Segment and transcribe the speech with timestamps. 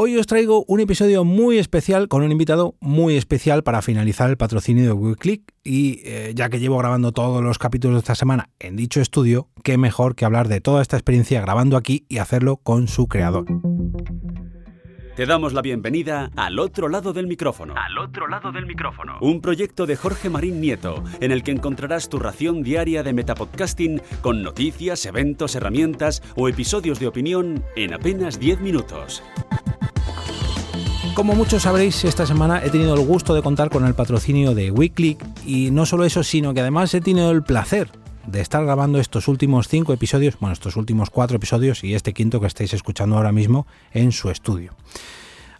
[0.00, 4.36] Hoy os traigo un episodio muy especial con un invitado muy especial para finalizar el
[4.36, 8.48] patrocinio de WeClick y eh, ya que llevo grabando todos los capítulos de esta semana
[8.60, 12.58] en dicho estudio, qué mejor que hablar de toda esta experiencia grabando aquí y hacerlo
[12.58, 13.46] con su creador.
[15.16, 17.74] Te damos la bienvenida al otro lado del micrófono.
[17.76, 19.18] Al otro lado del micrófono.
[19.20, 24.00] Un proyecto de Jorge Marín Nieto, en el que encontrarás tu ración diaria de metapodcasting
[24.22, 29.24] con noticias, eventos, herramientas o episodios de opinión en apenas 10 minutos.
[31.18, 34.70] Como muchos sabréis, esta semana he tenido el gusto de contar con el patrocinio de
[34.70, 37.90] Weekly y no solo eso, sino que además he tenido el placer
[38.28, 42.40] de estar grabando estos últimos cinco episodios, bueno, estos últimos cuatro episodios y este quinto
[42.40, 44.76] que estáis escuchando ahora mismo en su estudio.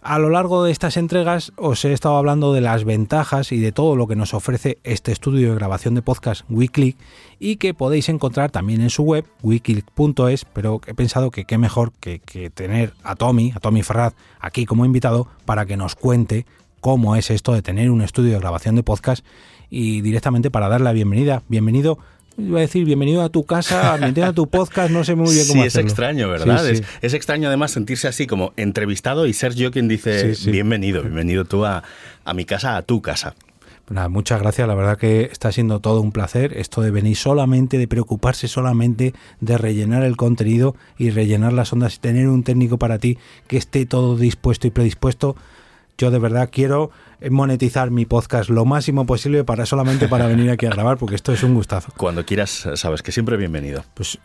[0.01, 3.73] A lo largo de estas entregas os he estado hablando de las ventajas y de
[3.73, 6.95] todo lo que nos ofrece este estudio de grabación de podcast Weekly
[7.37, 11.91] y que podéis encontrar también en su web weekly.es, pero he pensado que qué mejor
[11.99, 16.45] que, que, tener a Tommy, a Tommy Ferraz, aquí como invitado para que nos cuente
[16.79, 19.25] cómo es esto de tener un estudio de grabación de podcast
[19.69, 21.43] y directamente para dar la bienvenida.
[21.49, 21.99] Bienvenido
[22.39, 25.47] iba a decir bienvenido a tu casa, bienvenido a tu podcast, no sé muy bien
[25.47, 26.67] cómo Sí, es extraño, ¿verdad?
[26.69, 31.65] Es, extraño además sentirse así como entrevistado y ser yo quien dice bienvenido, bienvenido tú
[31.65, 31.83] a,
[32.33, 33.35] mi casa, a tu casa.
[33.89, 37.79] Nada, muchas gracias, la verdad que está siendo todo un placer esto de venir solamente,
[37.79, 42.77] de preocuparse solamente de rellenar el contenido y rellenar las ondas y tener un técnico
[42.77, 43.17] para ti
[43.47, 45.35] que esté todo dispuesto y predispuesto.
[45.99, 46.91] Yo de verdad quiero
[47.29, 51.33] monetizar mi podcast lo máximo posible para solamente para venir aquí a grabar, porque esto
[51.33, 51.91] es un gustazo.
[51.97, 53.83] Cuando quieras, sabes que siempre bienvenido.
[53.95, 54.17] Pues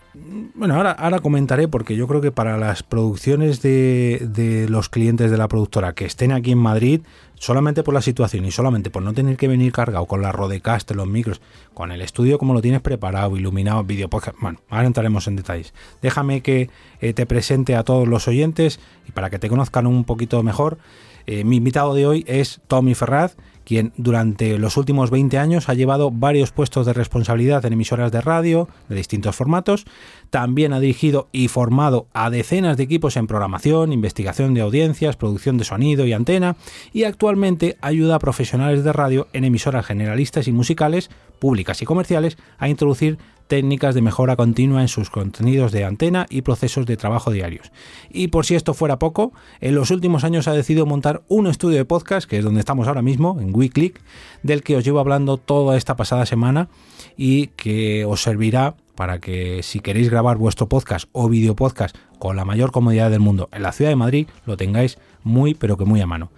[0.54, 5.32] bueno, ahora, ahora comentaré, porque yo creo que para las producciones de, de los clientes
[5.32, 7.00] de la productora que estén aquí en Madrid,
[7.34, 10.88] solamente por la situación y solamente por no tener que venir cargado con la Rodecast,
[10.92, 11.40] los micros,
[11.74, 14.36] con el estudio como lo tienes preparado, iluminado, video podcast.
[14.40, 15.74] Bueno, ahora entraremos en detalles.
[16.02, 18.78] Déjame que eh, te presente a todos los oyentes
[19.08, 20.78] y para que te conozcan un poquito mejor.
[21.26, 25.74] Eh, mi invitado de hoy es Tommy Ferraz, quien durante los últimos 20 años ha
[25.74, 29.84] llevado varios puestos de responsabilidad en emisoras de radio de distintos formatos.
[30.30, 35.56] También ha dirigido y formado a decenas de equipos en programación, investigación de audiencias, producción
[35.56, 36.56] de sonido y antena,
[36.92, 42.38] y actualmente ayuda a profesionales de radio en emisoras generalistas y musicales, públicas y comerciales,
[42.58, 47.30] a introducir técnicas de mejora continua en sus contenidos de antena y procesos de trabajo
[47.30, 47.72] diarios.
[48.10, 51.76] Y por si esto fuera poco, en los últimos años ha decidido montar un estudio
[51.76, 54.00] de podcast, que es donde estamos ahora mismo, en WeClick,
[54.42, 56.68] del que os llevo hablando toda esta pasada semana
[57.16, 62.36] y que os servirá para que si queréis grabar vuestro podcast o video podcast con
[62.36, 65.84] la mayor comodidad del mundo en la ciudad de Madrid, lo tengáis muy pero que
[65.84, 66.30] muy a mano.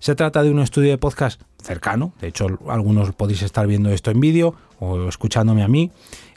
[0.00, 4.10] Se trata de un estudio de podcast cercano, de hecho algunos podéis estar viendo esto
[4.10, 5.90] en vídeo o escuchándome a mí,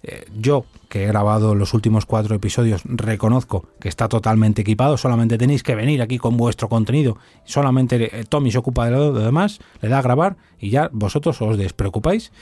[0.04, 4.98] eh, yo, que he grabado los últimos cuatro episodios, reconozco que está totalmente equipado.
[4.98, 7.18] Solamente tenéis que venir aquí con vuestro contenido.
[7.46, 11.42] Solamente eh, Tommy se ocupa de lo demás, le da a grabar y ya vosotros
[11.42, 12.34] os despreocupáis.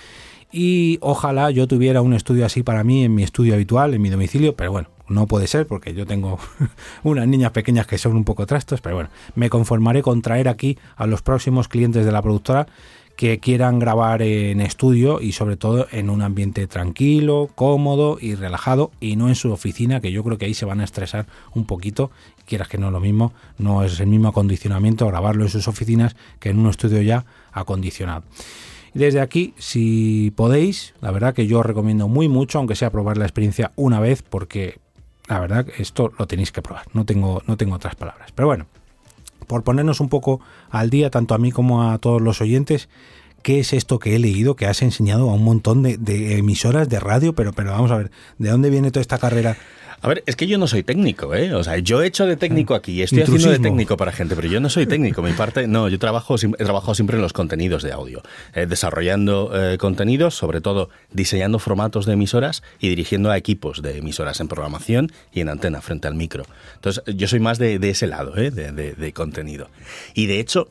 [0.51, 4.09] Y ojalá yo tuviera un estudio así para mí en mi estudio habitual, en mi
[4.09, 6.39] domicilio, pero bueno, no puede ser porque yo tengo
[7.03, 10.77] unas niñas pequeñas que son un poco trastos, pero bueno, me conformaré con traer aquí
[10.95, 12.67] a los próximos clientes de la productora
[13.15, 18.89] que quieran grabar en estudio y sobre todo en un ambiente tranquilo, cómodo y relajado
[18.99, 21.65] y no en su oficina, que yo creo que ahí se van a estresar un
[21.65, 22.09] poquito.
[22.47, 26.49] Quieras que no lo mismo, no es el mismo acondicionamiento grabarlo en sus oficinas que
[26.49, 28.23] en un estudio ya acondicionado.
[28.93, 33.17] Desde aquí, si podéis, la verdad que yo os recomiendo muy mucho, aunque sea probar
[33.17, 34.79] la experiencia una vez, porque
[35.31, 38.33] la verdad esto lo tenéis que probar, no tengo, no tengo otras palabras.
[38.35, 38.65] Pero bueno,
[39.47, 42.89] por ponernos un poco al día, tanto a mí como a todos los oyentes,
[43.41, 46.99] ¿qué es esto que he leído que has enseñado a un montón de, emisoras de
[46.99, 47.33] radio?
[47.33, 49.55] Pero, pero vamos a ver, ¿de dónde viene toda esta carrera?
[50.03, 51.53] A ver, es que yo no soy técnico, ¿eh?
[51.53, 54.47] O sea, yo he hecho de técnico aquí, estoy haciendo de técnico para gente, pero
[54.47, 55.21] yo no soy técnico.
[55.21, 58.23] Mi parte, no, yo trabajo, he trabajado siempre en los contenidos de audio,
[58.55, 63.99] eh, desarrollando eh, contenidos, sobre todo diseñando formatos de emisoras y dirigiendo a equipos de
[63.99, 66.45] emisoras en programación y en antena frente al micro.
[66.75, 68.49] Entonces, yo soy más de, ese lado, ¿eh?
[68.49, 69.69] De, de contenido.
[70.15, 70.67] Y de hecho,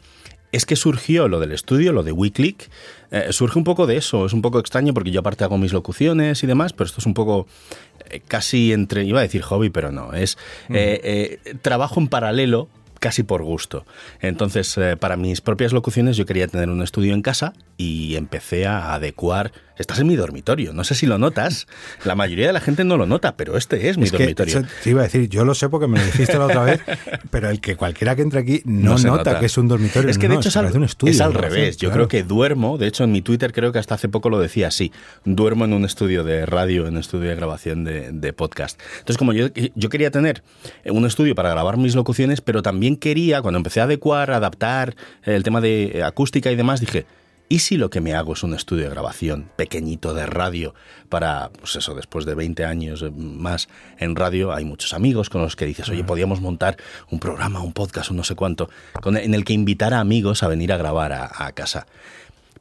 [0.53, 2.69] es que surgió lo del estudio, lo de WeClick,
[3.11, 4.27] eh, surge un poco de eso.
[4.27, 7.07] Es un poco extraño porque yo aparte hago mis locuciones y demás, pero esto es
[7.07, 7.47] un poco
[8.09, 12.69] eh, casi entre, iba a decir hobby, pero no, es eh, trabajo en paralelo
[12.99, 13.87] casi por gusto.
[14.21, 18.93] Entonces, para mis propias locuciones yo quería tener un estudio en casa y empecé a
[18.93, 19.53] adecuar.
[19.79, 21.67] Estás en mi dormitorio, no sé si lo notas.
[22.05, 24.65] La mayoría de la gente no lo nota, pero este es mi dormitorio.
[24.85, 26.83] te iba a decir, yo lo sé porque me lo dijiste la otra vez,
[27.31, 30.11] pero el que cualquiera que entre aquí no, nota, que es un dormitorio.
[30.11, 31.79] Es que de hecho es al, un estudio, es al revés.
[31.79, 34.39] Yo creo que duermo, de hecho en mi Twitter creo que hasta hace poco lo
[34.39, 34.93] decía así,
[35.25, 38.79] duermo en un estudio de radio, en un estudio de grabación de, podcast.
[38.99, 40.43] Entonces como yo, yo quería tener
[40.85, 45.43] un estudio para grabar mis locuciones, pero también quería, cuando empecé a adecuar, adaptar el
[45.43, 47.07] tema de acústica y demás, dije,
[47.53, 50.73] ¿Y si lo que me hago es un estudio de grabación pequeñito de radio
[51.09, 53.69] para, pues eso, después de 20 años más
[53.99, 56.77] en radio, hay muchos amigos con los que dices, oye, podíamos montar
[57.11, 58.71] un programa, un podcast, un no sé cuánto,
[59.05, 61.89] en el que invitar a amigos a venir a grabar a casa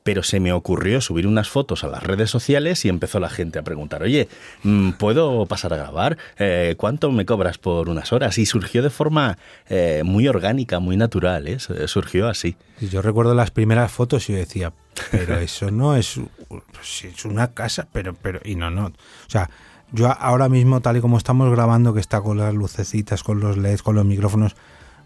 [0.03, 3.59] pero se me ocurrió subir unas fotos a las redes sociales y empezó la gente
[3.59, 4.27] a preguntar, oye,
[4.63, 6.17] mm, ¿puedo pasar a grabar?
[6.37, 8.37] Eh, ¿Cuánto me cobras por unas horas?
[8.37, 9.37] Y surgió de forma
[9.69, 11.59] eh, muy orgánica, muy natural, ¿eh?
[11.59, 12.55] surgió así.
[12.79, 14.73] Yo recuerdo las primeras fotos y yo decía,
[15.11, 16.19] pero eso no es,
[17.03, 18.87] es una casa, pero, pero, y no, no.
[18.87, 18.93] O
[19.29, 19.49] sea,
[19.91, 23.57] yo ahora mismo, tal y como estamos grabando, que está con las lucecitas, con los
[23.57, 24.55] LEDs, con los micrófonos,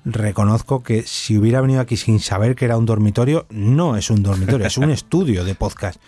[0.05, 4.23] reconozco que si hubiera venido aquí sin saber que era un dormitorio, no es un
[4.23, 5.99] dormitorio, es un estudio de podcast.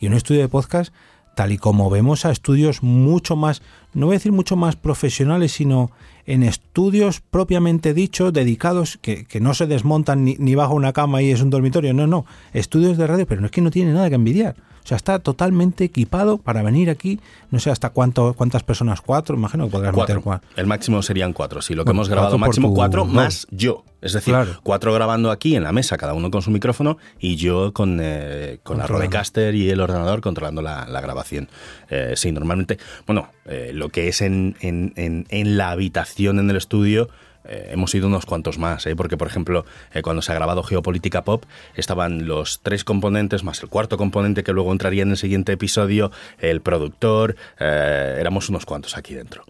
[0.00, 0.92] Y un estudio de podcast,
[1.34, 3.62] tal y como vemos a estudios mucho más,
[3.92, 5.90] no voy a decir mucho más profesionales, sino
[6.26, 11.30] en estudios propiamente dichos, dedicados, que, no se desmontan ni, ni bajo una cama y
[11.30, 14.08] es un dormitorio, no, no, estudios de radio, pero no es que no tiene nada
[14.08, 14.56] que envidiar.
[14.84, 17.18] O sea, está totalmente equipado para venir aquí.
[17.50, 20.46] No sé hasta cuánto, cuántas personas, cuatro, imagino que podrás meter cuatro.
[20.56, 21.74] El máximo serían cuatro, sí.
[21.74, 23.82] Lo que hemos grabado máximo cuatro más yo.
[24.02, 27.72] Es decir, cuatro grabando aquí en la mesa, cada uno con su micrófono, y yo
[27.72, 31.48] con, eh, con la Rodecaster y el ordenador controlando la, grabación.
[31.88, 36.50] Eh, sí, normalmente, bueno, eh, lo que es en, en, en, en la habitación, en
[36.50, 37.08] el estudio,
[37.44, 38.96] eh, hemos ido unos cuantos más, ¿eh?
[38.96, 41.44] porque por ejemplo, eh, cuando se ha grabado Geopolítica Pop,
[41.74, 46.10] estaban los tres componentes más el cuarto componente que luego entraría en el siguiente episodio,
[46.38, 49.44] el productor, éramos unos cuantos aquí dentro.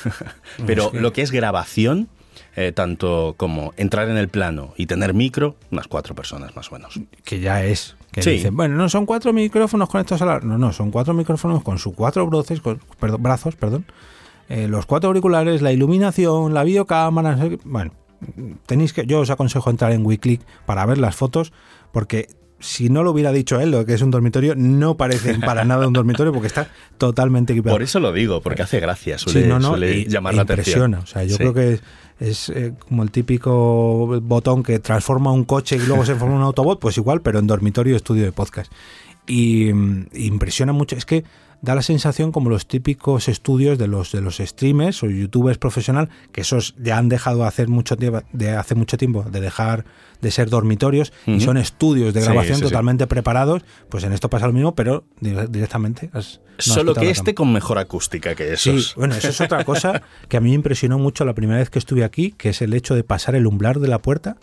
[0.66, 2.08] Pero lo que es grabación,
[2.74, 7.00] tanto como entrar en el plano y tener micro, unas cuatro personas más o menos.
[7.24, 7.96] Que ya es.
[8.12, 10.40] Que dicen, bueno, no son cuatro micrófonos conectados a la...
[10.40, 12.60] No, no, son cuatro micrófonos con sus cuatro brazos,
[12.98, 13.84] perdón, brazos, perdón,
[14.50, 17.92] eh, los cuatro auriculares, la iluminación, la videocámara, bueno,
[18.66, 21.52] tenéis que, yo os aconsejo entrar en WeClick para ver las fotos,
[21.92, 22.26] porque
[22.58, 25.86] si no lo hubiera dicho él, lo que es un dormitorio, no parece para nada
[25.86, 26.68] un dormitorio porque está
[26.98, 27.76] totalmente equipado.
[27.76, 30.94] Por eso lo digo, porque hace gracia, suele, sí, llamar la atención.
[30.94, 31.78] O sea, yo creo que
[32.18, 36.42] es, eh, como el típico botón que transforma un coche y luego se forma un
[36.42, 38.72] autobot, pues igual, pero en dormitorio estudio de podcast.
[39.28, 41.22] Y mm, impresiona mucho, es que
[41.62, 46.08] da la sensación como los típicos estudios de los de los streamers o youtubers profesional
[46.32, 49.84] que esos ya han dejado de hacer mucho tiempo de hace mucho tiempo de dejar
[50.20, 54.52] de ser dormitorios y son estudios de grabación totalmente preparados pues en esto pasa lo
[54.52, 56.10] mismo pero directamente
[56.58, 58.86] solo que este con mejor acústica que esos.
[58.88, 61.70] Sí bueno eso es otra cosa que a mí me impresionó mucho la primera vez
[61.70, 64.36] que estuve aquí que es el hecho de pasar el umbral de la puerta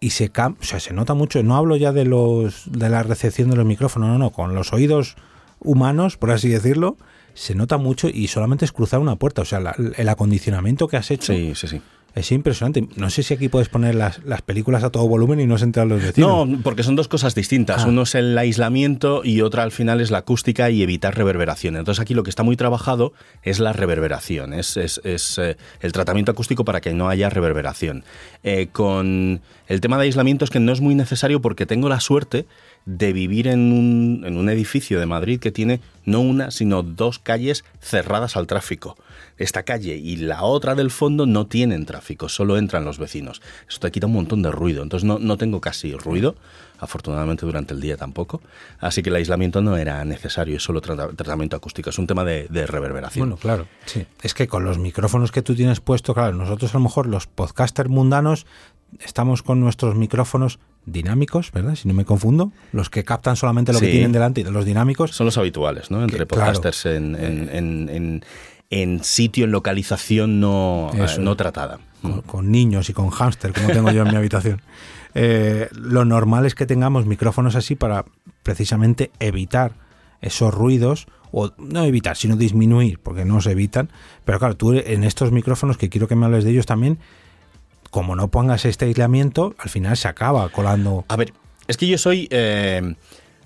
[0.00, 3.50] y se o sea, se nota mucho no hablo ya de los de la recepción
[3.50, 5.16] de los micrófonos no no con los oídos
[5.60, 6.96] humanos, por así decirlo,
[7.34, 9.42] se nota mucho y solamente es cruzar una puerta.
[9.42, 11.32] O sea, el acondicionamiento que has hecho.
[11.32, 11.82] Sí, sí, sí.
[12.16, 12.88] Es impresionante.
[12.96, 15.90] No sé si aquí puedes poner las, películas a todo volumen y no se enteran
[15.90, 16.48] los vecinos.
[16.48, 17.84] No, porque son dos cosas distintas.
[17.84, 17.88] Ah.
[17.88, 21.76] Uno es el aislamiento y otra al final es la acústica y evitar reverberación.
[21.76, 26.64] Entonces aquí lo que está muy trabajado es la reverberación, es, eh, el tratamiento acústico
[26.64, 28.02] para que no haya reverberación.
[28.42, 32.00] Eh, con el tema de aislamiento es que no es muy necesario porque tengo la
[32.00, 32.46] suerte
[32.86, 37.18] de vivir en un, en un edificio de Madrid que tiene no una, sino dos
[37.18, 38.96] calles cerradas al tráfico.
[39.36, 43.42] Esta calle y la otra del fondo no tienen tráfico, solo entran los vecinos.
[43.68, 44.82] Eso te quita un montón de ruido.
[44.82, 46.36] Entonces no, no tengo casi ruido,
[46.78, 48.40] afortunadamente durante el día tampoco.
[48.80, 52.46] Así que el aislamiento no era necesario, es solo tratamiento acústico, es un tema de,
[52.66, 53.28] reverberación.
[53.28, 54.06] Bueno, claro, sí.
[54.22, 57.26] Es que con los micrófonos que tú tienes puesto, claro, nosotros a lo mejor los
[57.26, 58.46] podcasters mundanos
[59.00, 61.74] estamos con nuestros micrófonos dinámicos, ¿verdad?
[61.74, 65.10] Si no me confundo, los que captan solamente lo que tienen delante y los dinámicos.
[65.10, 66.02] Son los habituales, ¿no?
[66.02, 68.22] Entre podcasters en,
[68.70, 71.80] en, sitio, en localización no, eh, no tratada.
[72.26, 74.62] Con, niños y con hámster, como tengo yo en mi habitación.
[75.18, 78.04] Eh, lo normal es que tengamos micrófonos así para
[78.42, 79.72] precisamente evitar
[80.20, 83.88] esos ruidos o no evitar, sino disminuir, porque no se evitan.
[84.26, 86.98] Pero claro, tú en estos micrófonos, que quiero que me hables de ellos también,
[87.90, 91.04] como no pongas este aislamiento, al final se acaba colando.
[91.08, 91.32] A ver,
[91.68, 92.28] es que yo soy.
[92.30, 92.94] Eh,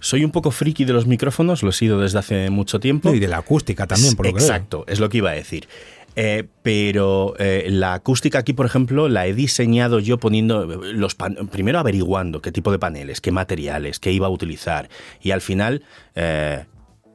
[0.02, 3.12] soy un poco friki de los micrófonos, lo he sido desde hace mucho tiempo.
[3.14, 5.68] Y de la acústica también, por lo Exacto, es lo que iba a decir.
[6.16, 11.14] Eh, pero eh, la acústica aquí, por ejemplo, la he diseñado yo poniendo los
[11.52, 14.88] primero averiguando qué tipo de paneles, qué materiales, qué iba a utilizar
[15.22, 15.84] y al final
[16.16, 16.64] eh,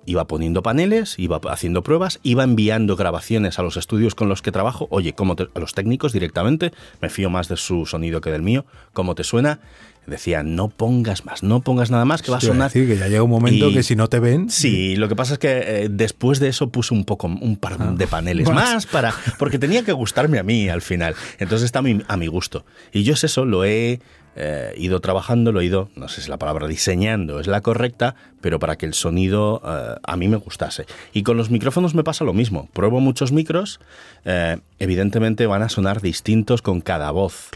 [0.05, 4.51] iba poniendo paneles, iba haciendo pruebas, iba enviando grabaciones a los estudios con los que
[4.51, 4.87] trabajo.
[4.89, 6.71] Oye, ¿cómo a los técnicos directamente,
[7.01, 8.65] me fío más de su sonido que del mío.
[8.93, 9.59] ¿Cómo te suena?
[10.07, 12.71] Decía, no pongas más, no pongas nada más que va a sonar.
[12.71, 14.51] Decir, que ya llega un momento que si no te ven.
[14.51, 17.77] Sí, lo que pasa es que eh, después de eso puse un poco, un par
[17.79, 17.93] ah.
[17.97, 19.15] de paneles más para.
[19.39, 21.15] Porque tenía que gustarme a mí al final.
[21.39, 22.65] Entonces está a mi, a mi gusto.
[22.93, 23.99] Y yo es eso, lo he
[24.35, 28.15] eh, ido trabajando, lo he ido, no sé si la palabra diseñando es la correcta,
[28.41, 30.85] pero para que el sonido eh, a mí me gustase.
[31.13, 32.69] Y con los micrófonos me pasa lo mismo.
[32.73, 33.79] Pruebo muchos micros,
[34.25, 37.49] eh, evidentemente van a sonar distintos con cada voz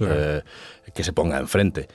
[0.94, 1.88] que se ponga enfrente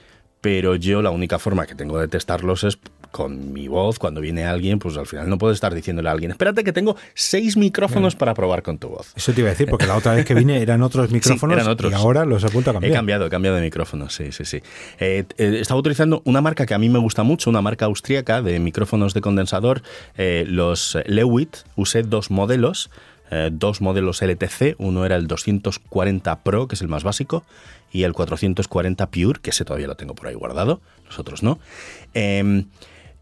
[0.45, 2.79] pero yo la única forma que tengo de testarlos es
[3.15, 6.33] con mi voz, cuando viene alguien, pues al final no puedo estar diciéndole a alguien,
[6.33, 9.13] espérate que tengo seis micrófonos para probar con tu voz.
[9.15, 11.71] Eso te iba a decir, porque la otra vez que vine eran otros micrófonos eran
[11.71, 11.93] otros.
[11.93, 12.91] y ahora los he vuelto a cambiar.
[12.91, 14.63] He cambiado, he cambiado de micrófonos, sí, sí, sí.
[14.99, 18.43] Eh, eh, estaba utilizando una marca que a mí me gusta mucho, una marca austríaca
[18.43, 19.83] de micrófonos de condensador,
[20.17, 22.91] eh, los Lewitt, usé dos modelos,
[23.51, 27.45] dos modelos LTC, uno era el 240 Pro, que es el más básico,
[27.93, 31.59] y el 440 Pure, que ese todavía lo tengo por ahí guardado, los otros no.
[32.13, 32.67] Em,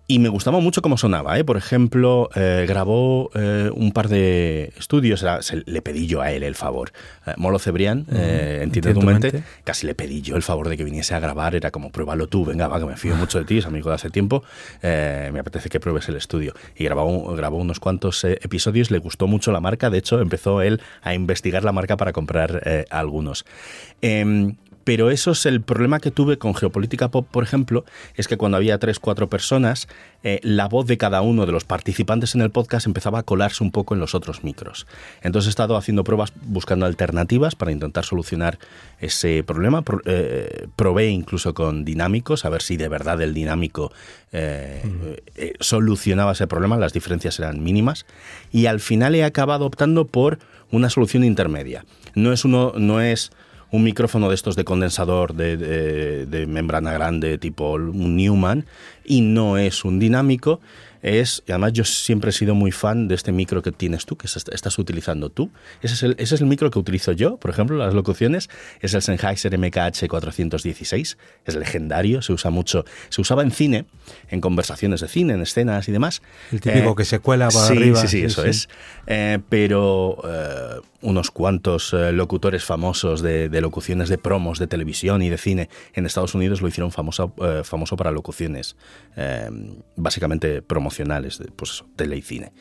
[0.09, 1.39] y me gustaba mucho cómo sonaba.
[1.39, 1.45] ¿eh?
[1.45, 5.25] Por ejemplo, eh, grabó eh, un par de estudios,
[5.65, 6.93] le pedí yo a él el favor.
[7.27, 11.15] Eh, Molo Cebrián, entiende tu mente, casi le pedí yo el favor de que viniese
[11.15, 11.55] a grabar.
[11.55, 13.95] Era como, pruébalo tú, venga, va, que me fío mucho de ti, es amigo de
[13.95, 14.43] hace tiempo.
[14.83, 16.53] me apetece que pruebes el estudio.
[16.77, 19.89] Y grabó, grabó unos cuantos episodios, le gustó mucho la marca.
[19.89, 23.45] De hecho, empezó él a investigar la marca para comprar algunos.
[24.85, 27.85] Pero eso es el problema que tuve con Geopolítica Pop, por ejemplo,
[28.15, 29.89] es que cuando había tres, cuatro personas,
[30.23, 33.63] eh, la voz de cada uno de los participantes en el podcast empezaba a colarse
[33.63, 34.87] un poco en los otros micros.
[35.23, 38.59] Entonces he estado haciendo pruebas buscando alternativas para intentar solucionar
[39.01, 39.85] ese problema.
[40.05, 43.93] Eh, probé incluso con dinámicos, a ver si de verdad el dinámico
[44.33, 44.83] eh,
[45.61, 48.07] solucionaba ese problema, las diferencias eran mínimas.
[48.51, 50.39] Y al final he acabado optando por
[50.71, 51.85] una solución intermedia.
[52.15, 53.31] No es uno, no es
[53.73, 58.67] un micrófono de estos de condensador de, membrana grande tipo un Newman
[59.05, 60.61] y no es un dinámico.
[61.03, 64.27] Es, además yo siempre he sido muy fan de este micro que tienes tú, que
[64.27, 65.51] estás utilizando tú.
[65.81, 68.49] Ese es, el, ese es el micro que utilizo yo, por ejemplo, las locuciones.
[68.81, 71.19] Es el Sennheiser MKH 416.
[71.45, 72.85] Es legendario, se usa mucho.
[73.09, 73.87] Se usaba en cine,
[74.29, 76.23] en conversaciones de cine, en escenas y demás.
[76.53, 78.01] El típico eh, que se cuela para arriba.
[78.01, 78.69] Sí, sí, eso es.
[79.09, 85.29] Eh, pero eh, unos cuantos eh, locutores famosos de, locuciones de promos de televisión y
[85.29, 88.77] de cine en Estados Unidos lo hicieron famoso, eh, famoso para locuciones
[89.17, 89.51] eh,
[89.97, 92.53] básicamente promocionales, de, pues tele y cine.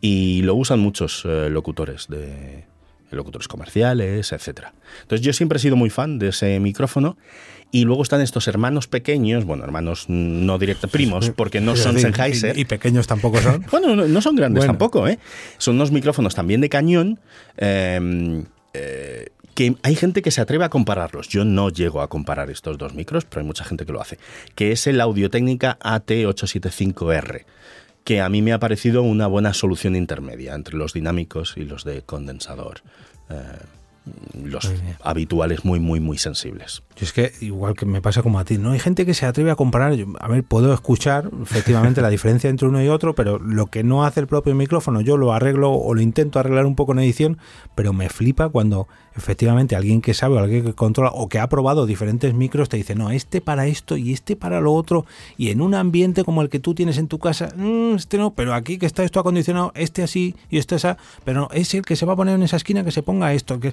[0.00, 2.66] Y lo usan muchos locutores de
[3.10, 4.74] locutores comerciales, etcétera.
[5.02, 7.16] Entonces yo siempre he sido muy fan de ese micrófono
[7.70, 12.58] y luego están estos hermanos pequeños, bueno, hermanos no directos, primos, porque no son Sennheiser.
[12.58, 13.64] Y, pequeños tampoco son.
[13.70, 15.18] bueno, no, son grandes tampoco, ¿eh?
[15.58, 17.18] Son unos micrófonos también de cañón.
[17.56, 21.28] Em, eh, que hay gente que se atreve a compararlos.
[21.28, 24.18] Yo no llego a comparar estos dos micros, pero hay mucha gente que lo hace.
[24.54, 27.46] Que es el Audio Técnica AT875R
[28.06, 31.82] que a mí me ha parecido una buena solución intermedia entre los dinámicos y los
[31.82, 32.82] de condensador.
[33.28, 33.34] Eh,
[34.42, 34.72] los
[35.02, 36.82] habituales muy, muy, muy sensibles.
[36.96, 38.72] es que igual que me pasa como a ti, ¿no?
[38.72, 42.68] Hay gente que se atreve a comparar, a ver, puedo escuchar efectivamente la diferencia entre
[42.68, 45.94] uno y otro, pero lo que no hace el propio micrófono, yo lo arreglo o
[45.94, 47.38] lo intento arreglar un poco en edición,
[47.74, 51.48] pero me flipa cuando efectivamente alguien que sabe o alguien que controla o que ha
[51.48, 55.50] probado diferentes micros te dice, no, este para esto y este para lo otro, y
[55.50, 58.54] en un ambiente como el que tú tienes en tu casa, mm, este no, pero
[58.54, 60.88] aquí que está esto acondicionado, este así y este así,
[61.24, 63.32] pero no, es el que se va a poner en esa esquina que se ponga
[63.32, 63.72] esto, que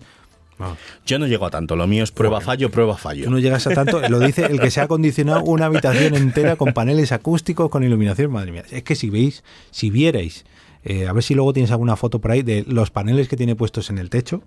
[0.60, 0.76] Ah.
[1.06, 3.26] Yo no llego a tanto, lo mío es prueba fallo, prueba fallo.
[3.26, 6.56] Tú no llegas a tanto, lo dice el que se ha acondicionado una habitación entera
[6.56, 8.64] con paneles acústicos, con iluminación, madre mía.
[8.72, 10.46] Es que si veis, si vierais,
[10.84, 13.56] eh, a ver si luego tienes alguna foto por ahí de los paneles que tiene
[13.56, 14.44] puestos en el techo,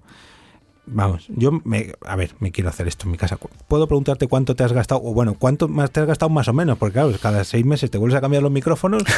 [0.88, 3.38] Vamos, yo me, a ver, me quiero hacer esto en mi casa.
[3.66, 5.00] ¿Puedo preguntarte cuánto te has gastado?
[5.02, 6.78] O bueno, ¿cuánto más te has gastado más o menos?
[6.78, 9.02] Porque claro, cada seis meses te vuelves a cambiar los micrófonos.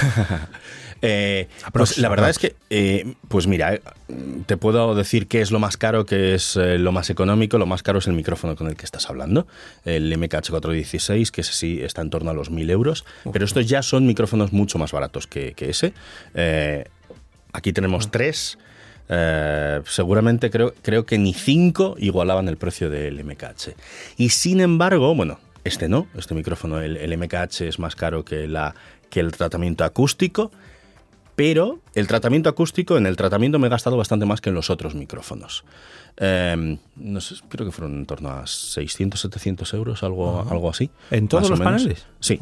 [1.00, 3.78] Eh, pues la verdad es que, eh, pues mira,
[4.46, 7.56] te puedo decir qué es lo más caro, qué es eh, lo más económico.
[7.56, 9.46] Lo más caro es el micrófono con el que estás hablando,
[9.84, 13.04] el MKH416, que ese sí está en torno a los 1000 euros.
[13.32, 15.94] Pero estos ya son micrófonos mucho más baratos que, que ese.
[17.52, 18.10] aquí tenemos ah.
[18.10, 18.58] tres.
[19.08, 23.74] Eh, seguramente creo, creo que ni 5 igualaban el precio del MKH.
[24.16, 28.74] Y sin embargo, bueno, este no, este micrófono, el, MKH es más caro que, la,
[29.10, 30.50] que el tratamiento acústico.
[31.36, 34.70] Pero el tratamiento acústico, en el tratamiento me he gastado bastante más que en los
[34.70, 35.64] otros micrófonos.
[36.20, 40.90] Em, no sé, creo que fueron en torno a 600, 700 euros, algo, algo así.
[41.12, 42.06] ¿En todos los paneles?
[42.18, 42.38] Sí,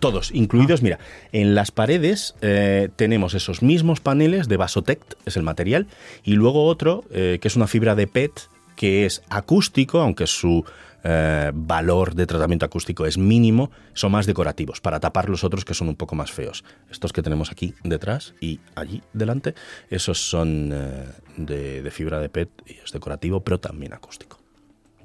[0.00, 0.80] todos, incluidos.
[0.80, 0.84] Ah.
[0.84, 0.98] Mira,
[1.32, 5.88] en las paredes eh, tenemos esos mismos paneles de Vasotect, es el material,
[6.22, 8.32] y luego otro eh, que es una fibra de PET
[8.76, 10.64] que es acústico, aunque su
[11.04, 15.74] eh, valor de tratamiento acústico es mínimo, son más decorativos, para tapar los otros que
[15.74, 16.64] son un poco más feos.
[16.90, 19.54] Estos que tenemos aquí detrás y allí delante,
[19.90, 21.06] esos son eh,
[21.36, 24.41] de, fibra de PET y es decorativo, pero también acústico.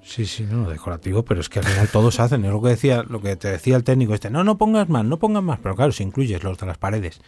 [0.08, 3.04] Sí, sí, no, decorativo, pero es que al final todos hacen, es lo que decía,
[3.08, 5.76] lo que te decía el técnico este, no, no pongas más, no pongas más, pero
[5.76, 7.20] claro, si incluyes los de las paredes,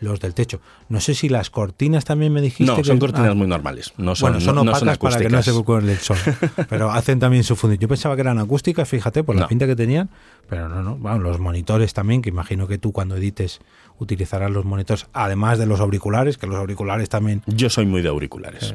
[0.00, 0.60] los del techo.
[0.90, 2.70] No sé si las cortinas también me dijiste.
[2.70, 3.34] No, son cortinas ah.
[3.34, 3.94] muy normales.
[3.96, 6.18] No son, bueno, son opacas para que no se con el sol.
[6.68, 7.80] pero hacen también su función.
[7.80, 10.10] Yo pensaba que eran acústicas, fíjate, por la pinta que tenían.
[10.50, 10.96] Pero no, no.
[10.96, 13.60] Bueno, los monitores también, que imagino que tú cuando edites
[13.98, 17.42] utilizarás los monitores, además de los auriculares, que los auriculares también.
[17.46, 18.68] Yo soy muy de auriculares.
[18.68, 18.74] sí,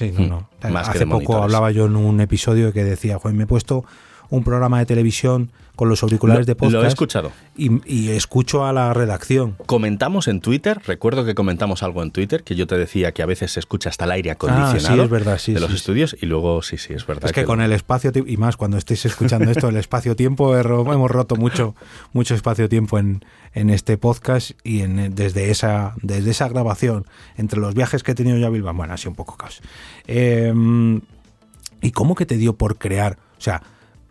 [0.00, 0.48] no, no.
[0.62, 0.76] Hmm.
[0.76, 3.84] Hace poco hablaba yo en un episodio que decía, joder, me he puesto
[4.32, 6.74] un programa de televisión con los auriculares de podcast.
[6.74, 7.32] Lo he escuchado.
[7.54, 9.56] Y, escucho a la redacción.
[9.66, 13.26] Comentamos en Twitter, recuerdo que comentamos algo en Twitter, que yo te decía que a
[13.26, 16.26] veces se escucha hasta el aire acondicionado ah, es verdad, sí, de los estudios, y
[16.26, 17.26] luego sí, sí, es verdad.
[17.26, 21.36] Es que, con el espacio, y más cuando estéis escuchando esto, el espacio-tiempo, hemos roto
[21.36, 21.74] mucho,
[22.14, 23.22] mucho espacio-tiempo en,
[23.52, 27.04] en este podcast y en, desde, esa, desde esa grabación,
[27.36, 29.60] entre los viajes que he tenido yo a Bilbao, bueno, ha sido un poco caos.
[30.06, 31.02] Em,
[31.82, 33.18] ¿Y cómo que te dio por crear?
[33.36, 33.62] O sea,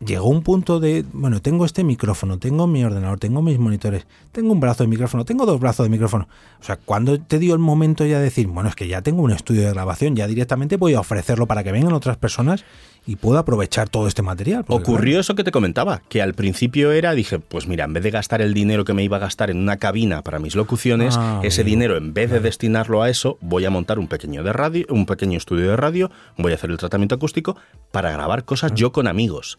[0.05, 4.51] llegó un punto de, bueno, tengo este micrófono, tengo mi ordenador, tengo mis monitores, tengo
[4.51, 6.27] un brazo de micrófono, tengo dos brazos de micrófono.
[6.59, 9.21] O sea, cuando te dio el momento ya de decir, bueno, es que ya tengo
[9.21, 12.65] un estudio de grabación, ya directamente voy a ofrecerlo para que vengan otras personas
[13.05, 14.63] y pueda aprovechar todo este material.
[14.67, 18.11] Ocurrió eso que te comentaba, que al principio era, dije, pues mira, en vez de
[18.11, 21.41] gastar el dinero que me iba a gastar en una cabina para mis locuciones, ah,
[21.43, 24.85] ese dinero, en vez de destinarlo a eso, voy a montar un pequeño de radio,
[24.89, 27.57] un pequeño estudio de radio, voy a hacer el tratamiento acústico
[27.91, 29.57] para grabar cosas yo con amigos.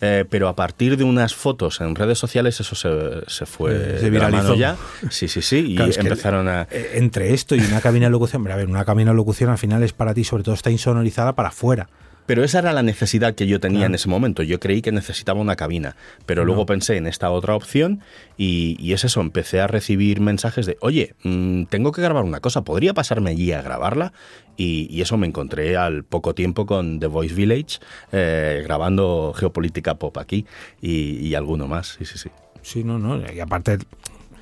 [0.00, 4.10] Eh, pero a partir de unas fotos en redes sociales eso se, fue eh, se
[4.10, 4.54] viralizó.
[4.54, 4.76] ya.
[5.10, 8.54] Sí sí sí y empezaron a eh, entre esto y una cabina de locución a
[8.54, 11.48] ver una cabina de locución al final es para ti sobre todo está insonorizada para
[11.48, 11.88] afuera
[12.28, 14.42] pero esa era la necesidad que yo tenía en ese momento.
[14.42, 18.02] Yo creí que necesitaba una cabina, pero luego pensé en esta otra opción
[18.36, 22.64] y, es eso, empecé a recibir mensajes de, oye, mm, tengo que grabar una cosa,
[22.64, 24.12] ¿podría pasarme allí a grabarla?
[24.58, 27.78] Y, eso me encontré al poco tiempo con The Voice Village,
[28.12, 30.44] eh, grabando Geopolítica Pop aquí
[30.82, 32.28] y, y alguno más, sí, sí, sí.
[32.60, 33.78] Sí, no, no, y aparte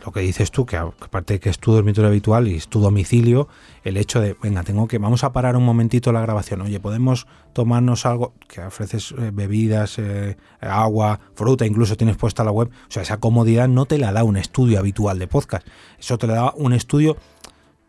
[0.07, 2.81] lo que dices tú, que aparte de que es tu dormitorio habitual y es tu
[2.81, 3.49] domicilio,
[3.83, 7.27] el hecho de, venga, tengo que, vamos a parar un momentito la grabación, oye, podemos
[7.53, 12.91] tomarnos algo, que ofreces eh, bebidas, eh, agua, fruta, incluso tienes puesta la web, o
[12.91, 15.67] sea, esa comodidad no te la da un estudio habitual de podcast,
[15.99, 17.17] eso te la da un estudio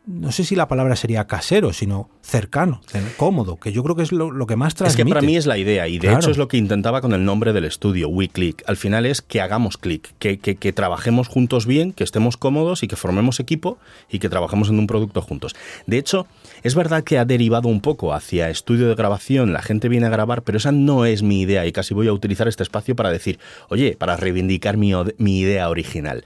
[0.08, 2.82] no sé si la palabra sería casero, sino cercano,
[3.18, 5.02] cómodo, que yo creo que es lo, que más transmite.
[5.02, 7.12] Es que para mí es la idea, y de hecho es lo que intentaba con
[7.14, 8.64] el nombre del estudio, WeClick.
[8.68, 12.88] Al final es que hagamos clic, que, que, trabajemos juntos bien, que estemos cómodos y
[12.88, 13.78] que formemos equipo
[14.10, 15.56] y que trabajemos en un producto juntos.
[15.88, 16.26] De hecho,
[16.64, 20.10] es verdad que ha derivado un poco hacia estudio de grabación, la gente viene a
[20.10, 23.12] grabar, pero esa no es mi idea y casi voy a utilizar este espacio para
[23.12, 26.24] decir, oye, para reivindicar mi, mi idea original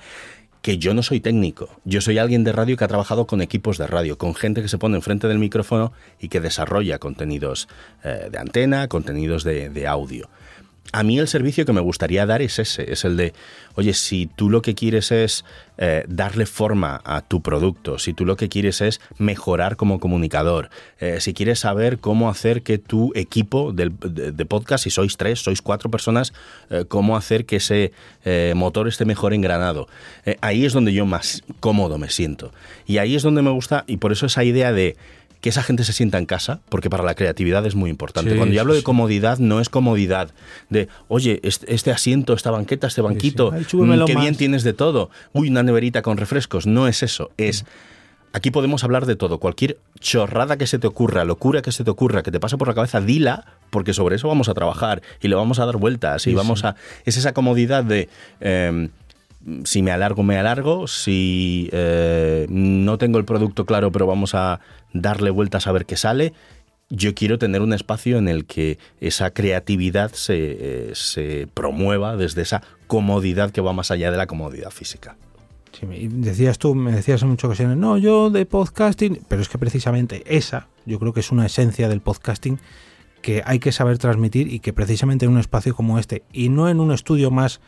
[0.62, 3.78] que yo no soy técnico, yo soy alguien de radio que ha trabajado con equipos
[3.78, 7.68] de radio, con gente que se pone enfrente del micrófono y que desarrolla contenidos
[8.04, 10.30] eh, de antena, contenidos de audio
[10.94, 13.34] a mí el servicio que me gustaría dar es ese, es el de,
[13.76, 15.46] oye, si tú lo que quieres es
[15.78, 20.70] eh, darle forma a tu producto, si tú lo que quieres es mejorar como comunicador,
[21.00, 23.90] eh, si quieres saber cómo hacer que tu equipo de,
[24.46, 26.34] podcast, si sois tres, sois cuatro personas,
[26.70, 27.94] eh, cómo hacer que ese
[28.56, 29.88] motor esté mejor engranado,
[30.42, 32.52] ahí es donde yo más cómodo me siento.
[32.86, 34.98] Y ahí es donde me gusta, y por eso esa idea de
[35.42, 38.36] que esa gente se sienta en casa, porque para la creatividad es muy importante.
[38.38, 40.32] Cuando yo hablo de comodidad, no es comodidad
[40.70, 45.10] de, oye, este, asiento, esta banqueta, este banquito, mm, qué bien tienes de todo.
[45.34, 46.68] Uy, una neverita con refrescos.
[46.68, 47.66] No es eso, es...
[48.34, 51.92] Aquí podemos hablar de todo, cualquier chorrada que se te ocurra, locura que se te
[51.92, 55.28] ocurra, que te pase por la cabeza, dila, porque sobre eso vamos a trabajar y
[55.28, 56.78] le vamos a dar vueltas y vamos a...
[57.04, 58.08] Es esa comodidad de...
[58.40, 58.90] Em,
[59.64, 60.88] si me alargo, me alargo.
[60.88, 64.60] Si eh, no tengo el producto claro, pero vamos a
[64.94, 66.34] darle vueltas a ver qué sale.
[66.90, 72.42] Yo quiero tener un espacio en el que esa creatividad se, eh, se promueva desde
[72.42, 75.16] esa comodidad que va más allá de la comodidad física.
[75.72, 79.58] Sí, decías tú, me decías en muchas ocasiones, no, yo de podcasting, pero es que
[79.58, 82.60] precisamente esa, yo creo que es una esencia del podcasting
[83.22, 86.68] que hay que saber transmitir y que precisamente en un espacio como este, y no
[86.68, 87.62] en un estudio más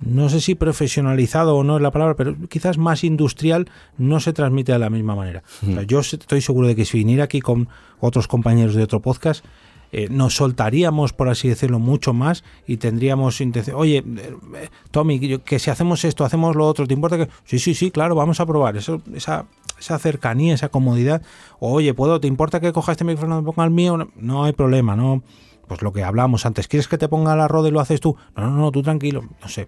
[0.00, 4.32] no sé si profesionalizado o no es la palabra, pero quizás más industrial, no se
[4.32, 5.42] transmite de la misma manera.
[5.86, 7.68] yo estoy seguro de que si viniera aquí con
[8.00, 9.44] otros compañeros de otro podcast,
[9.92, 15.58] eh, nos soltaríamos, por así decirlo, mucho más y tendríamos intención, oye, eh, Tommy, que
[15.58, 17.28] si hacemos esto, hacemos lo otro, ¿te importa que...?
[17.44, 18.76] Sí, sí, sí, claro, vamos a probar.
[18.76, 19.46] Eso, esa,
[19.78, 21.22] esa cercanía, esa comodidad.
[21.60, 22.20] oye, ¿puedo?
[22.20, 23.96] ¿Te importa que coja este micrófono y ponga el mío?
[23.96, 25.22] No, no hay problema, no
[25.66, 28.16] pues lo que hablábamos antes, ¿quieres que te ponga la roda y lo haces tú?
[28.36, 29.66] No, no, no, tú tranquilo, no sé.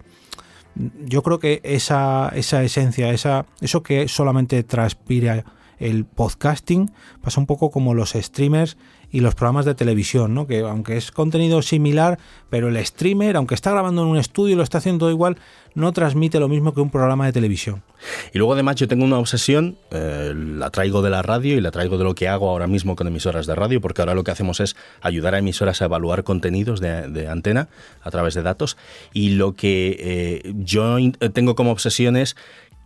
[1.05, 5.43] Yo creo que esa, esa esencia, esa, eso que solamente transpira
[5.79, 8.77] el podcasting, pasa un poco como los streamers
[9.11, 10.45] y los programas de televisión, ¿no?
[10.45, 14.55] Que aunque es contenido similar, pero el streamer, aunque está grabando en un estudio y
[14.55, 15.37] lo está haciendo igual,
[15.73, 17.81] no transmite lo mismo que un programa de televisión.
[18.33, 21.71] Y luego además yo tengo una obsesión, eh, la traigo de la radio y la
[21.71, 24.31] traigo de lo que hago ahora mismo con emisoras de radio, porque ahora lo que
[24.31, 27.69] hacemos es ayudar a emisoras a evaluar contenidos de, antena
[28.01, 28.77] a través de datos.
[29.13, 30.97] Y lo que eh, yo
[31.33, 32.35] tengo como obsesión es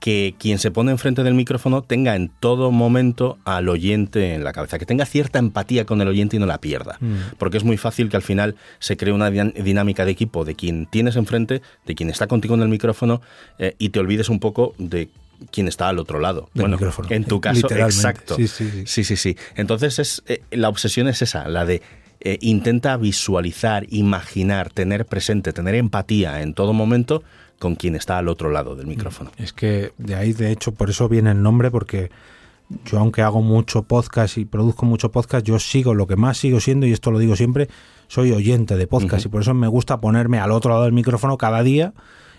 [0.04, 4.52] que quien se pone enfrente del micrófono tenga en todo momento al oyente en la
[4.52, 6.98] cabeza, que tenga cierta empatía con el oyente y no la pierda.
[7.00, 7.36] Mm.
[7.38, 10.88] Porque es muy fácil que al final se cree una dinámica de equipo de quien
[10.88, 13.22] tienes enfrente, de quien está contigo en el micrófono,
[13.60, 15.08] eh, y te olvides un poco de
[15.52, 16.50] quien está al otro lado.
[16.54, 16.78] bueno,
[17.10, 18.36] en tu caso, exacto.
[18.36, 19.38] Sí, sí, sí.
[19.56, 21.82] Entonces es, eh, la obsesión es esa, la de
[22.20, 27.24] eh, intenta visualizar, imaginar, tener presente, tener empatía en todo momento
[27.64, 29.32] con quien está al otro lado del micrófono.
[29.38, 32.12] Es que de ahí, de hecho, por eso viene el nombre, porque
[32.84, 36.60] yo aunque hago mucho podcast y produzco mucho podcast, yo sigo, lo que más sigo
[36.60, 37.70] siendo, y esto lo digo siempre,
[38.10, 41.38] soy oyente de podcast y por eso me gusta ponerme al otro lado del micrófono
[41.38, 41.94] cada día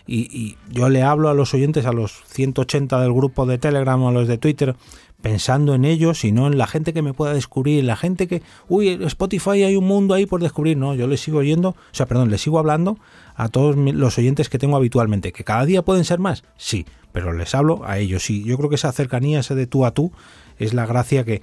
[0.06, 4.02] y, y, yo le hablo a los oyentes, a los 180 del grupo de Telegram
[4.02, 4.76] o a los de Twitter,
[5.24, 8.90] pensando en ellos, sino en la gente que me pueda descubrir, la gente que, uy,
[9.06, 10.76] Spotify hay un mundo ahí por descubrir.
[10.76, 12.98] No, yo les sigo oyendo, o sea, perdón, les sigo hablando
[13.34, 17.32] a todos los oyentes que tengo habitualmente, que cada día pueden ser más, sí, pero
[17.32, 18.22] les hablo a ellos.
[18.22, 20.12] Sí, yo creo que esa cercanía, ese de tú a tú,
[20.58, 21.40] es la gracia que,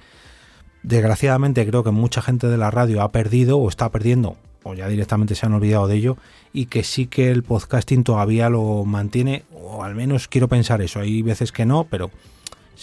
[0.84, 4.86] desgraciadamente, creo que mucha gente de la radio ha perdido o está perdiendo, o ya
[4.86, 6.16] directamente se han olvidado de ello,
[6.52, 11.00] y que sí que el podcasting todavía lo mantiene, o al menos quiero pensar eso.
[11.00, 12.12] Hay veces que no, pero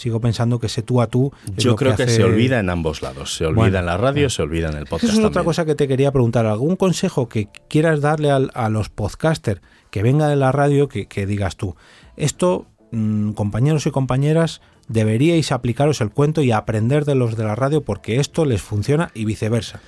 [0.00, 1.32] sigo pensando que ese tú a tú.
[1.56, 3.34] Yo creo que, se olvida en ambos lados.
[3.34, 5.12] Se olvida en la radio, se olvida en el podcast.
[5.12, 6.46] Esa es otra cosa que te quería preguntar.
[6.46, 9.60] ¿Algún consejo que quieras darle a los podcasters
[9.90, 11.76] que venga de la radio que, digas tú?
[12.16, 17.54] Esto, mm, compañeros y compañeras, deberíais aplicaros el cuento y aprender de los de la
[17.54, 19.80] radio porque esto les funciona y viceversa.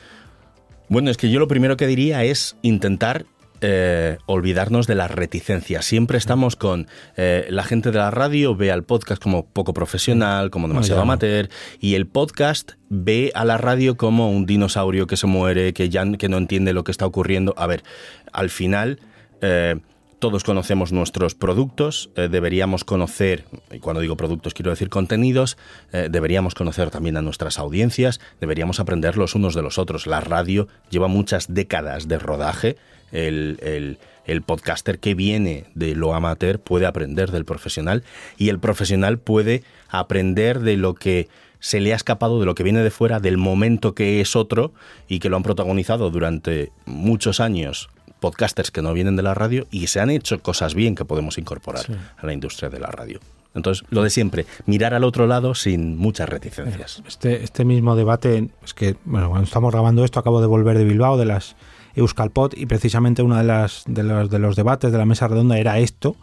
[0.88, 3.24] Bueno, es que yo lo primero que diría es intentar
[3.64, 5.84] eh, olvidarnos de las reticencias.
[5.84, 10.50] Siempre estamos con eh, la gente de la radio ve al podcast como poco profesional,
[10.50, 11.48] como demasiado amateur,
[11.78, 16.04] y el podcast ve a la radio como un dinosaurio que se muere, que ya
[16.18, 17.54] que no entiende lo que está ocurriendo.
[17.56, 17.84] A ver,
[18.32, 18.98] al final.
[19.40, 19.76] Eh,
[20.18, 25.58] todos conocemos nuestros productos, deberíamos conocer, y cuando digo productos quiero decir contenidos,
[25.90, 30.06] deberíamos conocer también a nuestras audiencias, deberíamos aprender los unos de los otros.
[30.06, 32.76] La radio lleva muchas décadas de rodaje
[33.12, 33.98] el,
[34.46, 38.02] podcaster que viene de lo amateur puede aprender del profesional
[38.38, 41.28] y el profesional puede aprender de lo que
[41.60, 44.72] se le ha escapado, de lo que viene de fuera, del momento que es otro
[45.06, 49.66] y que lo han protagonizado durante muchos años podcasters que no vienen de la radio
[49.70, 51.84] y se han hecho cosas bien que podemos incorporar
[52.16, 53.20] a la industria de la radio.
[53.54, 57.02] Entonces, lo de siempre, mirar al otro lado sin muchas reticencias.
[57.06, 60.84] Este, este mismo debate, es que, bueno, cuando estamos grabando esto, acabo de volver de
[60.84, 61.54] Bilbao, de las
[61.94, 65.58] Euskalpot y precisamente uno de, las, de, los, de los debates de la mesa redonda
[65.58, 66.16] era esto.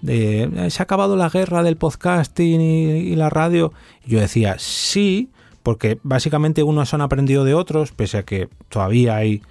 [0.00, 3.72] De, eh, se ha acabado la guerra del podcasting y, la radio.
[4.04, 5.30] yo decía, sí,
[5.62, 9.42] porque básicamente unos han aprendido de otros, pese a que todavía hay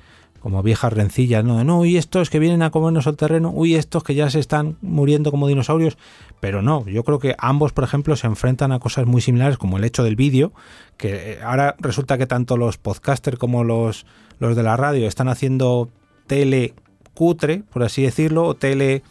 [0.41, 1.63] como viejas rencillas, ¿no?
[1.63, 4.75] no, y estos que vienen a comernos el terreno, uy, estos que ya se están
[4.81, 5.99] muriendo como dinosaurios,
[6.39, 9.77] pero no, yo creo que ambos, por ejemplo, se enfrentan a cosas muy similares, como
[9.77, 10.51] el hecho del vídeo,
[10.97, 14.07] que ahora resulta que tanto los podcasters como los
[14.41, 15.89] los de la radio están haciendo
[16.27, 16.73] tele
[17.13, 19.03] cutre, por así decirlo, o tele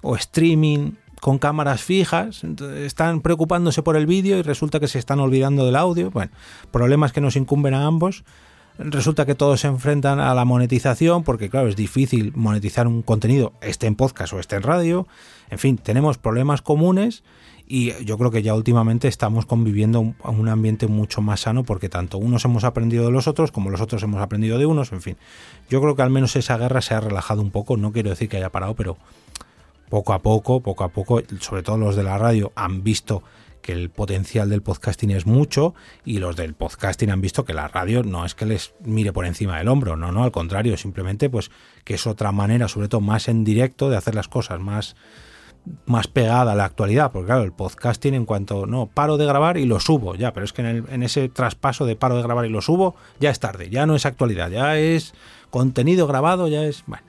[0.00, 5.20] o streaming con cámaras fijas, están preocupándose por el vídeo y resulta que se están
[5.20, 6.10] olvidando del audio.
[6.10, 6.32] Bueno,
[6.70, 8.24] problemas que nos incumben a ambos.
[8.78, 13.52] Resulta que todos se enfrentan a la monetización, porque claro, es difícil monetizar un contenido,
[13.60, 15.08] esté en podcast o esté en radio.
[15.50, 17.24] En fin, tenemos problemas comunes
[17.66, 21.88] y yo creo que ya últimamente estamos conviviendo en un ambiente mucho más sano porque
[21.88, 25.02] tanto unos hemos aprendido de los otros como los otros hemos aprendido de unos, en
[25.02, 25.16] fin.
[25.68, 28.28] Yo creo que al menos esa guerra se ha relajado un poco, no quiero decir
[28.28, 28.96] que haya parado, pero
[29.88, 33.24] poco a poco, poco a poco, sobre todo los de la radio han visto
[33.68, 37.68] que el potencial del podcasting es mucho y los del podcasting han visto que la
[37.68, 41.28] radio no es que les mire por encima del hombro, no, no, al contrario, simplemente
[41.28, 41.50] pues
[41.84, 44.96] que es otra manera, sobre todo más en directo, de hacer las cosas más
[45.84, 49.58] más pegada a la actualidad, porque claro, el podcasting en cuanto, no, paro de grabar
[49.58, 52.46] y lo subo, ya, pero es que en, en, ese traspaso de paro de grabar
[52.46, 55.12] y lo subo, ya es tarde, ya no es actualidad, ya es
[55.50, 57.04] contenido grabado, ya es, bueno,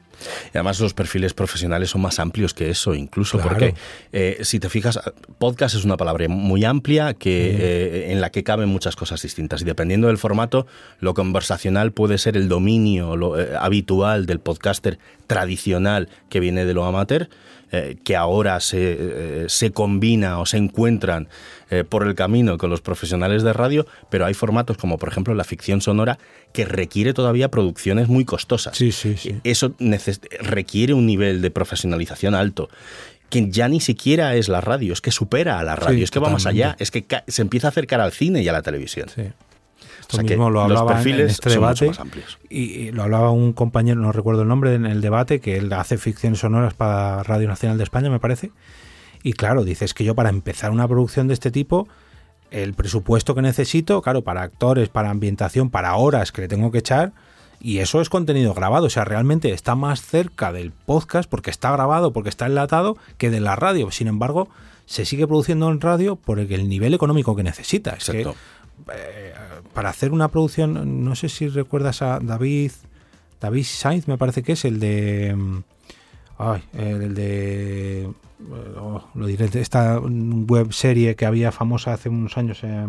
[0.54, 3.74] y además los perfiles profesionales son más amplios que eso, incluso porque
[4.12, 5.00] eh, si te fijas,
[5.38, 9.62] podcast es una palabra muy amplia que, eh, en la que caben muchas cosas distintas.
[9.62, 10.68] Y dependiendo del formato,
[11.00, 16.74] lo conversacional puede ser el dominio lo, eh, habitual del podcaster tradicional que viene de
[16.74, 17.30] lo amateur
[17.72, 21.28] eh, que ahora se, eh, se, combina o se encuentran
[21.70, 25.36] eh, por el camino con los profesionales de radio, pero hay formatos como por ejemplo
[25.36, 26.18] la ficción sonora
[26.52, 28.76] que requiere todavía producciones muy costosas.
[28.76, 29.40] Sí, sí, sí.
[29.44, 29.76] Eso
[30.40, 32.70] requiere un nivel de profesionalización alto
[33.30, 36.18] que ya ni siquiera es la radio, es que supera a la radio, es que
[36.18, 39.10] va más allá, es que se empieza a acercar al cine y a la televisión.
[40.10, 41.92] Sí mismo lo hablaba en este debate.
[42.50, 45.98] Y, lo hablaba un compañero, no recuerdo el nombre, en el debate, que él hace
[45.98, 48.52] ficciones sonoras para Radio Nacional de España, me parece.
[49.22, 51.88] Y claro, dices que yo para empezar una producción de este tipo,
[52.50, 56.80] el presupuesto que necesito, claro, para actores, para ambientación, para horas que le tengo que
[56.80, 57.14] echar,
[57.62, 61.72] y eso es contenido grabado, o sea, realmente está más cerca del podcast porque está
[61.72, 63.92] grabado, porque está enlatado, que de la radio.
[63.92, 64.48] Sin embargo,
[64.86, 67.92] se sigue produciendo en radio por el nivel económico que necesita.
[67.92, 68.26] Es que,
[68.94, 69.34] eh,
[69.74, 72.72] para hacer una producción, no sé si recuerdas a David,
[73.40, 75.64] David Sainz, me parece que es el de, mm,
[76.38, 78.12] ay, el de,
[78.78, 82.60] oh, diré, esta web serie que había famosa hace unos años.
[82.64, 82.88] Eh,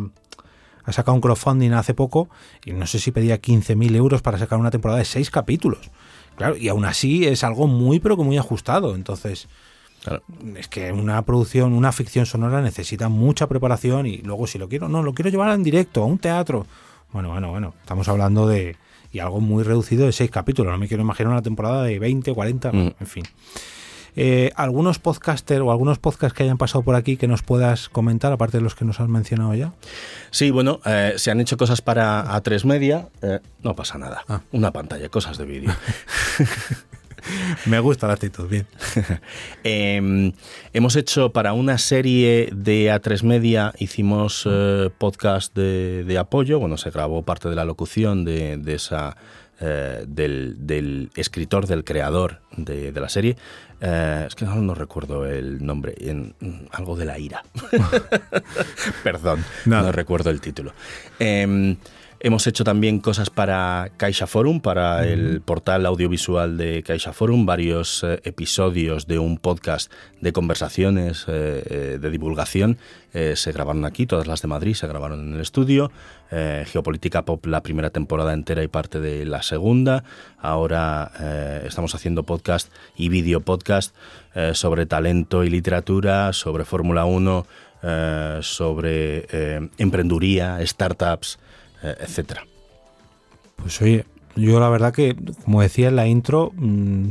[0.85, 2.29] ha sacado un crowdfunding hace poco
[2.65, 5.91] y no sé si pedía 15.000 euros para sacar una temporada de seis capítulos.
[6.37, 8.95] Claro, y aún así es algo muy, pero que muy ajustado.
[8.95, 9.47] Entonces,
[10.57, 14.89] es que una producción, una ficción sonora necesita mucha preparación y luego si lo quiero,
[14.89, 16.67] no, lo quiero llevar en directo, a un teatro.
[17.13, 18.77] Bueno, bueno, bueno, estamos hablando de
[19.13, 20.73] y algo muy reducido de seis capítulos.
[20.73, 22.77] No me quiero imaginar una temporada de 20, 40, mm.
[23.01, 23.25] en fin.
[24.17, 28.33] Eh, algunos podcasters o algunos podcasts que hayan pasado por aquí que nos puedas comentar,
[28.33, 29.73] aparte de los que nos has mencionado ya.
[30.31, 34.25] Sí, bueno, eh, se han hecho cosas para A3 Media, eh, no pasa nada.
[34.29, 34.41] Ah.
[34.53, 35.71] Una pantalla, cosas de vídeo.
[37.67, 38.67] Me gusta la actitud, bien.
[39.65, 40.33] Em,
[40.73, 46.91] hemos hecho para una serie de A3 Media, hicimos eh, podcast de, apoyo, bueno, se
[46.91, 49.17] grabó parte de la locución de, esa...
[49.63, 53.37] Eh, del, escritor, del creador de, la serie.
[53.83, 56.35] Eh, es que no, recuerdo el nombre, en,
[56.71, 57.45] algo de la ira.
[59.05, 59.93] Perdón, no.
[59.93, 60.73] recuerdo el título.
[61.19, 61.77] Em,
[62.23, 68.05] Hemos hecho también cosas para Caixa Forum, para el portal audiovisual de Caixa Forum, varios
[68.05, 72.77] eh, episodios de un podcast de conversaciones, eh, eh, de divulgación.
[73.11, 75.91] se grabaron aquí, todas las de Madrid se grabaron en el estudio.
[76.31, 80.05] Geopolítica Pop, la primera temporada entera y parte de la segunda.
[80.39, 81.11] Ahora
[81.65, 83.97] estamos haciendo podcast y video podcast
[84.53, 87.47] sobre talento y literatura, sobre Fórmula 1,
[88.43, 91.41] sobre emprenduría, startups.
[91.83, 92.45] Eh, etcétera.
[93.57, 97.09] Pues oye, yo la verdad que, como decía en la intro, mm,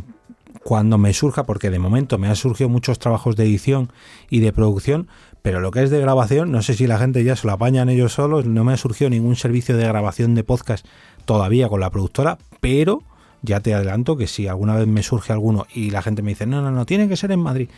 [0.64, 3.92] cuando me surja, porque de momento me han surgido muchos trabajos de edición
[4.30, 5.08] y de producción,
[5.42, 7.90] pero lo que es de grabación, no sé si la gente ya se lo apañan
[7.90, 10.86] ellos solos, no me ha surgido ningún servicio de grabación de podcast
[11.26, 13.04] todavía con la productora, pero
[13.42, 16.46] ya te adelanto que si alguna vez me surge alguno y la gente me dice,
[16.46, 17.70] no, no, no, tiene que ser en Madrid,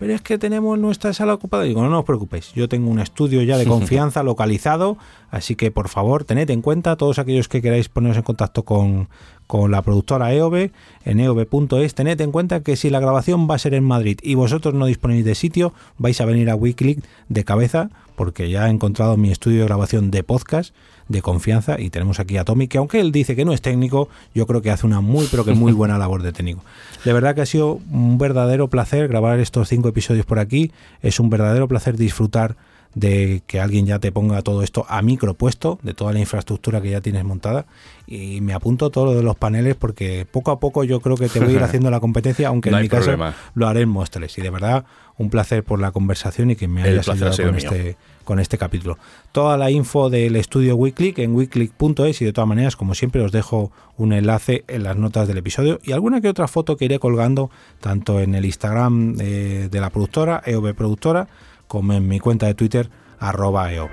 [0.00, 1.64] pero es que tenemos nuestra sala ocupada.
[1.64, 4.96] Digo, no, no os preocupéis, yo tengo un estudio ya de confianza localizado,
[5.30, 9.10] así que por favor tened en cuenta todos aquellos que queráis poneros en contacto con,
[9.46, 10.70] con la productora EOB
[11.04, 14.36] en eob.es, tened en cuenta que si la grabación va a ser en Madrid y
[14.36, 18.70] vosotros no disponéis de sitio, vais a venir a Weekly de cabeza porque ya he
[18.70, 20.74] encontrado mi estudio de grabación de podcast
[21.10, 24.08] de confianza y tenemos aquí a Tommy, que aunque él dice que no es técnico,
[24.32, 26.62] yo creo que hace una muy, pero que muy buena labor de técnico.
[27.04, 30.70] De verdad que ha sido un verdadero placer grabar estos cinco episodios por aquí,
[31.02, 32.56] es un verdadero placer disfrutar
[32.94, 36.80] de que alguien ya te ponga todo esto a micro puesto, de toda la infraestructura
[36.80, 37.66] que ya tienes montada.
[38.06, 41.28] Y me apunto todo lo de los paneles porque poco a poco yo creo que
[41.28, 43.12] te voy a ir haciendo la competencia, aunque en mi caso
[43.54, 44.36] lo haré en Móstoles.
[44.38, 44.84] Y de verdad,
[45.18, 48.98] un placer por la conversación y que me hayas ayudado con este, con este capítulo.
[49.30, 53.30] Toda la info del estudio Weekly en weekly.es y de todas maneras, como siempre, os
[53.30, 56.98] dejo un enlace en las notas del episodio y alguna que otra foto que iré
[56.98, 57.50] colgando
[57.80, 61.28] tanto en el Instagram de, de la productora, EOB Productora,
[61.70, 63.90] como en mi cuenta de Twitter, arroba EOB.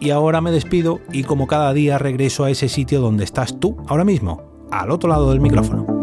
[0.00, 3.76] Y ahora me despido y como cada día regreso a ese sitio donde estás tú
[3.86, 5.97] ahora mismo, al otro lado del micrófono.